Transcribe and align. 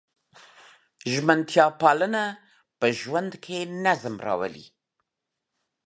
ژمنتیا 1.11 1.65
پالنه 1.81 2.23
په 2.79 2.87
ژوند 2.99 3.31
کې 3.43 3.57
نظم 3.85 4.15
راولي. 4.25 4.65